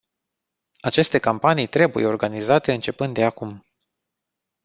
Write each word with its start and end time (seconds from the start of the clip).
Aceste 0.81 1.19
campanii 1.19 1.67
trebuie 1.67 2.05
organizate 2.05 2.73
începând 2.73 3.13
de 3.13 3.23
acum. 3.23 3.65